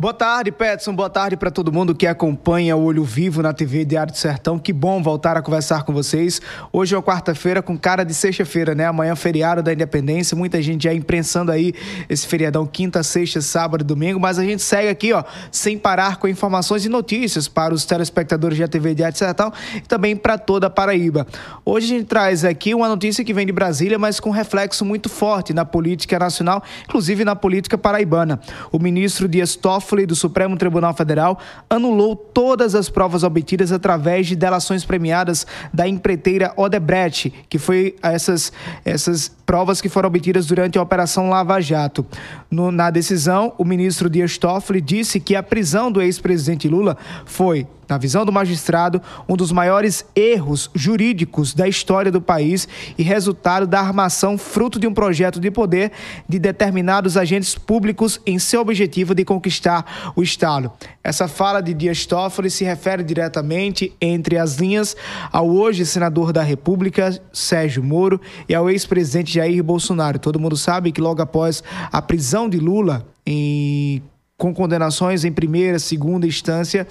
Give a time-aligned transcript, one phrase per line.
[0.00, 0.94] Boa tarde, Petson.
[0.94, 4.58] Boa tarde para todo mundo que acompanha o Olho Vivo na TV Diário do Sertão.
[4.58, 6.40] Que bom voltar a conversar com vocês.
[6.72, 8.86] Hoje é uma quarta-feira com cara de sexta-feira, né?
[8.86, 10.34] Amanhã feriado da Independência.
[10.34, 11.74] Muita gente já imprensando aí
[12.08, 14.18] esse feriadão quinta, sexta, sábado e domingo.
[14.18, 18.58] Mas a gente segue aqui, ó, sem parar com informações e notícias para os telespectadores
[18.58, 21.26] da TV Diário do Sertão e também para toda a Paraíba.
[21.62, 25.10] Hoje a gente traz aqui uma notícia que vem de Brasília, mas com reflexo muito
[25.10, 28.40] forte na política nacional, inclusive na política paraibana.
[28.72, 34.28] O ministro Dias Toffoli Toffoli do Supremo Tribunal Federal anulou todas as provas obtidas através
[34.28, 35.44] de delações premiadas
[35.74, 38.52] da empreiteira Odebrecht, que foi essas,
[38.84, 42.06] essas provas que foram obtidas durante a Operação Lava Jato.
[42.48, 47.66] No, na decisão, o ministro Dias Toffoli disse que a prisão do ex-presidente Lula foi
[47.90, 53.66] na visão do magistrado, um dos maiores erros jurídicos da história do país e resultado
[53.66, 55.90] da armação fruto de um projeto de poder
[56.28, 60.70] de determinados agentes públicos em seu objetivo de conquistar o Estado.
[61.02, 64.96] Essa fala de Dias Toffoli se refere diretamente, entre as linhas,
[65.32, 70.18] ao hoje senador da República, Sérgio Moro, e ao ex-presidente Jair Bolsonaro.
[70.18, 74.02] Todo mundo sabe que logo após a prisão de Lula em
[74.36, 76.88] com condenações em primeira, segunda instância.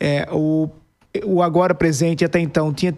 [0.00, 0.68] É, o,
[1.24, 2.92] o agora presidente até então tinha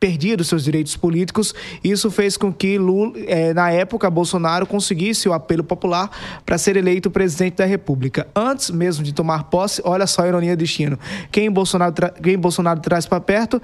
[0.00, 1.54] perdido seus direitos políticos.
[1.84, 6.10] Isso fez com que Lula, é, na época, Bolsonaro conseguisse o apelo popular
[6.46, 8.26] para ser eleito presidente da República.
[8.34, 10.98] Antes mesmo de tomar posse, olha só a ironia do destino.
[11.30, 13.60] Quem Bolsonaro, quem Bolsonaro traz para perto?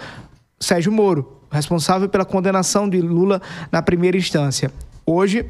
[0.60, 4.72] Sérgio Moro, responsável pela condenação de Lula na primeira instância.
[5.06, 5.46] Hoje,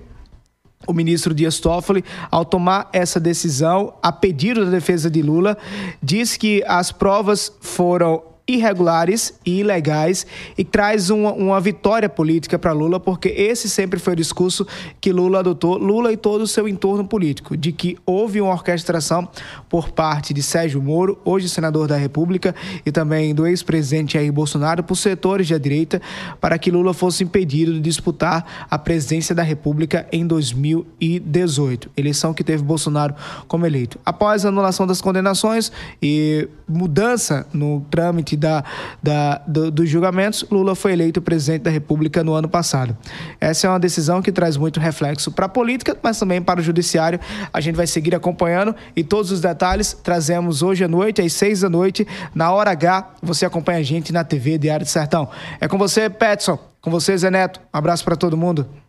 [0.86, 5.56] o ministro Dias Toffoli, ao tomar essa decisão, a pedido da defesa de Lula,
[6.02, 12.72] diz que as provas foram irregulares e ilegais e traz uma, uma vitória política para
[12.72, 14.66] Lula, porque esse sempre foi o discurso
[15.00, 19.26] que Lula adotou, Lula e todo o seu entorno político, de que houve uma orquestração
[19.68, 22.54] por parte de Sérgio Moro, hoje senador da República,
[22.84, 26.02] e também do ex-presidente Jair Bolsonaro, por setores da direita,
[26.38, 32.44] para que Lula fosse impedido de disputar a presidência da República em 2018, eleição que
[32.44, 33.14] teve Bolsonaro
[33.48, 33.98] como eleito.
[34.04, 35.72] Após a anulação das condenações
[36.02, 38.64] e mudança no trâmite da,
[39.02, 42.96] da, do, dos julgamentos, Lula foi eleito presidente da República no ano passado.
[43.40, 46.62] Essa é uma decisão que traz muito reflexo para a política, mas também para o
[46.62, 47.18] judiciário.
[47.52, 51.60] A gente vai seguir acompanhando e todos os detalhes trazemos hoje à noite, às seis
[51.60, 53.14] da noite, na hora H.
[53.22, 55.28] Você acompanha a gente na TV Diário do Sertão.
[55.60, 56.58] É com você, Petson.
[56.80, 57.60] Com você, Zé Neto.
[57.72, 58.68] Um abraço para todo mundo.